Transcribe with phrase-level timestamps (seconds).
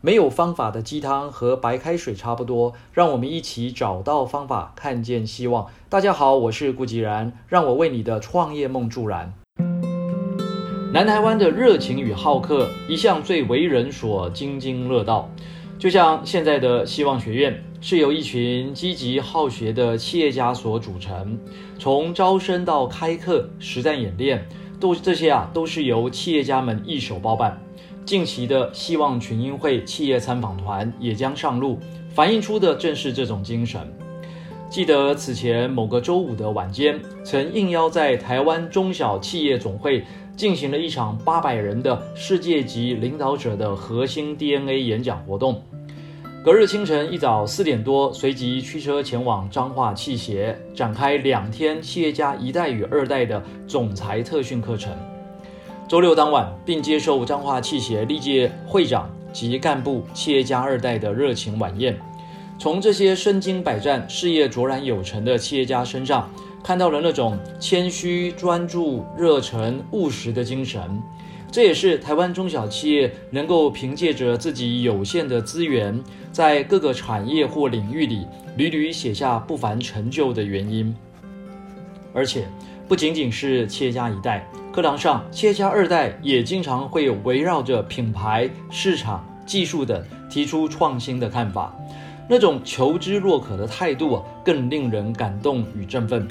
[0.00, 5.66] 没有方法的鸡汤和白开水差不多，让我们一起找到方法，看见希望。
[5.88, 9.34] 大家好，我是顾吉然，让我为你的创业梦助燃。
[10.92, 15.28] 南台湾的热情与好客，一向最为人所津津乐道。
[15.80, 21.36] 就像现在的希望学院，是由一群积极好学的企业家所组成，
[21.76, 24.46] 从招生到开课、实战演练，
[24.78, 27.60] 都这些啊，都是由企业家们一手包办。
[28.08, 33.78] 近期的希望群英会企业参访团也将上路，反映出的正是这种精神。
[34.70, 40.02] 记得此前某个周五的晚间，曾应邀在台湾中小企业总会
[40.34, 45.62] 进行了一场八百人的世界级领导者的核心 DNA 演讲活动。
[46.42, 54.96] 隔日清晨一早四点多，随即驱车前往彰化汽协，展开两天企业家一代与二代的总裁特训课程。
[55.88, 61.98] 周六当晚，并接受彰化汽协历届会长及干部企业家二代的热情晚宴。
[62.58, 66.30] 从这些身经百战、事业卓然有成的企业家身上，
[66.62, 70.82] 看到了那种谦虚、专注、热忱、务实的精神。
[71.50, 75.98] 这也是台湾中小企业能够凭借着自己有限的资源，
[76.30, 78.26] 在各个产业或领域里
[78.58, 80.94] 屡屡写下不凡成就的原因。
[82.12, 82.46] 而且，
[82.88, 84.48] 不仅仅是企业家一代。
[84.72, 91.76] 课堂上，企业家二代也经常会围绕着品牌、市场、技术等提出创新的看法，
[92.26, 96.26] 那种求知若渴的态度啊，更令人感动与振奋。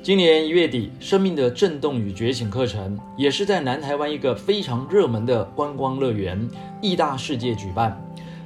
[0.00, 6.48] 今年一月底，生命的震动与觉醒课程也是在南台湾一个非常热门的观光乐园——
[6.80, 8.00] 义大世界举办。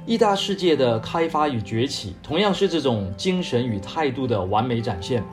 [0.07, 5.23] 义大世界的开发与崛起，同样是这种精神与态度的完美展现。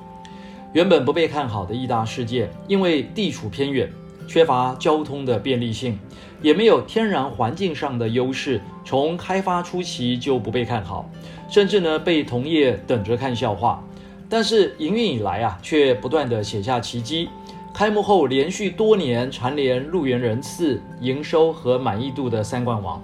[0.73, 3.91] 原本不被看好的义大世界，因为地处偏远，
[4.29, 5.99] 缺乏交通的便利性，
[6.43, 11.09] 也没有天然环境上的优势，从开发初期就不被看好，
[11.49, 13.83] 甚至呢被同业等着看笑话。
[14.29, 17.29] 但是营运以来啊，却不断的写下奇迹。
[17.73, 23.03] 开幕后连续多年蝉联入园人次、营收和满意度的三冠王，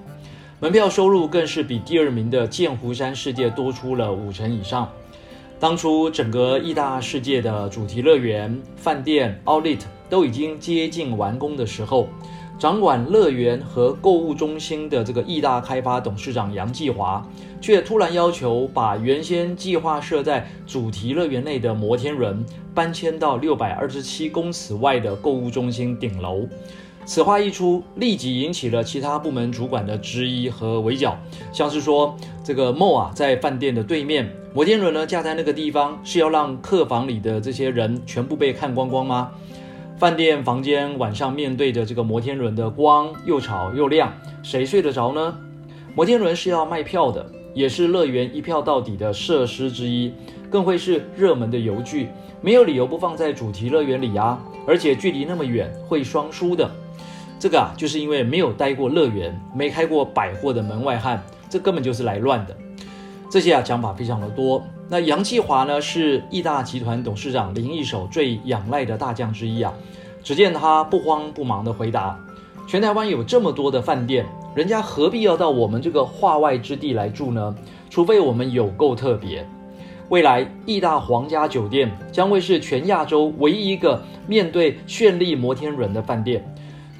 [0.61, 4.91] 门票收入更是比第二名的剑湖山世界多出了五成以上。
[5.63, 9.79] 当初整个义大世界的主题乐园、饭店、Outlet
[10.11, 12.09] 都已经接近完工的时候，
[12.59, 17.25] 掌管乐园和购物中心的这个义大开发董事长杨继华，
[17.61, 22.45] 却突然要求把原先计划设在主题乐园内的摩天轮
[22.75, 26.45] 搬迁到六百二十七公尺外的购物中心顶楼。
[27.05, 31.19] 此话一出，立即引起了其他部门主管的质疑和围剿，
[31.53, 39.31] 像是说这个梦啊，在饭店的对面，摩天轮呢架在那个地方，是要让客房里的这些人全部被看光光吗？
[39.99, 44.13] 饭店房间晚上面对着这个摩天轮的光又吵又亮，
[44.43, 45.37] 谁睡得着呢？
[45.95, 50.13] 摩天轮是要卖票的，也是乐园一票到底的设施之一，
[50.49, 52.09] 更会是热门的游具，
[52.41, 54.41] 没有理由不放在主题乐园里啊！
[54.67, 56.71] 而且距离那么远，会双输的。
[57.43, 61.21] 这个啊，就是因为没有待过乐园，没开过百货的门外汉，
[61.51, 62.57] 这根本就是来乱的。
[63.29, 64.63] 这些啊讲法非常的多。
[64.89, 69.75] 那杨继华呢，是义大集团董事长林一手最仰赖的大将之一啊。
[70.23, 72.17] 只见他不慌不忙的回答
[72.69, 74.25] ：“全台湾有这么多的饭店，
[74.55, 77.53] 人家何必要到我们这个化外之地来住呢？
[77.91, 79.45] 除非我们有够特别。
[80.11, 86.49] 未来义大皇家酒店将会是全亚洲唯一一个面对绚丽摩天轮的饭店。”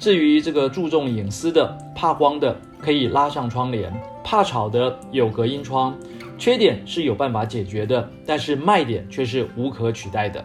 [0.03, 3.89] 至于这个注重隐私的、怕光的，可以拉上窗帘；
[4.21, 5.95] 怕吵的有隔音窗。
[6.37, 10.43] 缺点是有办法解决的，但是卖点却是无可取代的。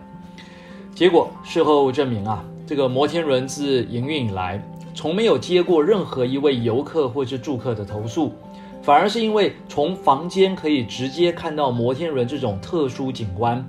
[0.95, 4.63] 结果事后证明啊，这个摩天轮自营运以来，
[4.95, 8.33] 从没有接过任何一位游客或是住客的投诉，
[8.81, 13.69] 反而是因为从房间可以直接看到摩天轮这种特殊景观。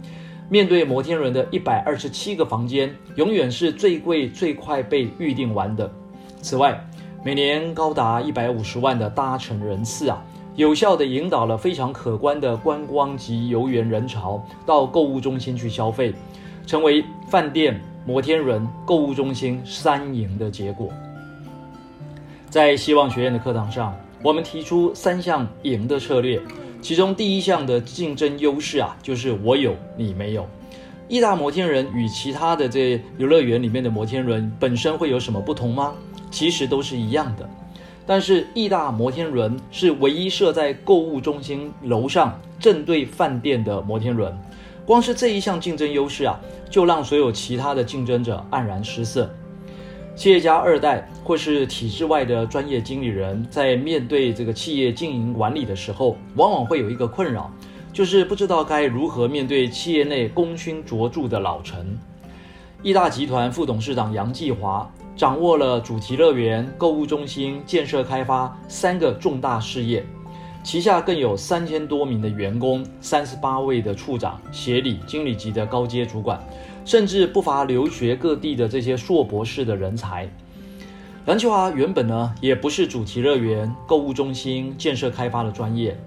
[0.50, 5.90] 面对摩天轮的一百二十七个房间，永远是最贵、最快被预定完的。
[6.42, 6.84] 此外，
[7.24, 10.20] 每年高达一百五十万的搭乘人次啊，
[10.56, 16.16] 有效地引导了非常可观的观光及游园人潮到购物中心去消费，
[16.66, 20.90] 成为饭店、摩天轮、购物中心三赢的结果。
[22.50, 26.42] 在希望学院的课堂上，我们提出三项赢的策略。
[26.82, 30.48] 其中第一项的竞争优势啊，就是我有你没有。
[31.08, 35.94] 义大摩天轮与其他的这游乐园里面的摩天轮本身会有什么不同吗？
[36.32, 37.50] 其实都是一样的。
[38.06, 44.36] 但是义大摩天轮是唯一设在购物中心楼上正对饭店的摩天轮，
[44.86, 46.40] 光是这一项竞争优势啊，
[46.70, 49.30] 就让所有其他的竞争者黯然失色。
[50.20, 57.50] 企业家二代或是体制外的专业经理人，在面对这个企业经营管理的时候，往往会有一个困扰，
[57.94, 61.98] 就是不知道该如何面对企业内功勋卓著的老臣。
[62.84, 70.06] 义大集团副董事长杨继华掌握了主题乐园、购物中心建设开发三个重大事业，
[70.62, 76.40] 旗下更有三千多名的员工，三十八位的处长、协理、经理级的高阶主管，
[76.86, 80.30] 甚至不乏留学各地的这些硕博士的人才。
[81.26, 85.98] 杨继华原本呢，也不是主题乐园、购物中心建设开发的专业，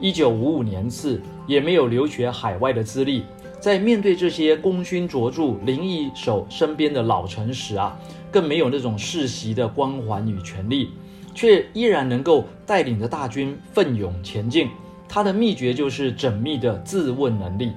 [0.00, 3.24] 一九五五年次，也没有留学海外的资历。
[3.60, 7.96] 在面对这些功勋卓著、林一手身边的老臣时啊，
[8.30, 10.90] 更没有那种世袭的光环与权力，
[11.34, 14.68] 却依然能够带领着大军奋勇前进。
[15.08, 17.72] 他的秘诀就是缜密的自问能力，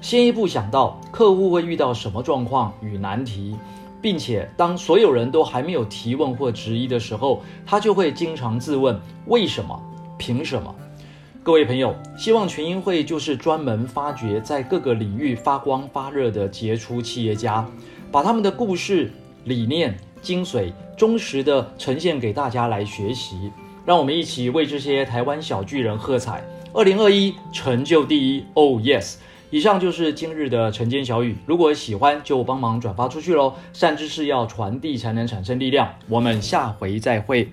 [0.00, 3.56] 先一步想到客户会遇到什么状况与难题，
[4.00, 9.78] 并且当所有人都还没有提问或质疑的时候，他就会经常自问：为什么？
[10.16, 10.74] 凭什么？
[11.42, 17.66] 各位朋友，希望群英会就是专门发掘在各个领域发光发热的杰出企业家，
[18.10, 19.10] 把他们的故事、
[19.44, 23.50] 理念、精髓忠实的呈现给大家来学习。
[23.86, 26.44] 让我们一起为这些台湾小巨人喝彩！
[26.74, 29.14] 二零二一成就第一，Oh yes！
[29.50, 33.54] 以上就是今日的晨间小语，如果喜欢就帮忙转发出去喽。
[33.72, 35.88] 善知识要传递才能产生力量。
[36.06, 37.50] 我们下回再会。